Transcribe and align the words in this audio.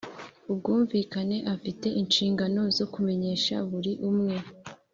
ubwumvikane 0.51 1.37
afite 1.53 1.87
inshingano 2.01 2.61
zo 2.77 2.85
kumenyesha 2.93 3.55
buri 3.69 3.91
umwe 4.09 4.35